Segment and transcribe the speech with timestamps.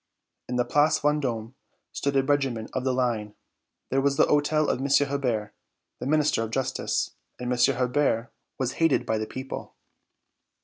[0.49, 1.53] In the Place Vendôme
[1.91, 3.35] stood a regiment of the Line.
[3.91, 4.87] There was the hôtel of M.
[5.07, 5.53] Hebert,
[5.99, 7.75] the Minister of Justice, and M.
[7.75, 9.75] Hebert was hated by the people.